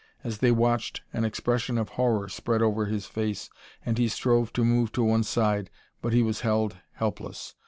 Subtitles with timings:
[0.23, 3.51] As they watched an expression of horror spread over his face
[3.85, 5.69] and he strove to move to one side,
[6.01, 7.53] but he was held helpless.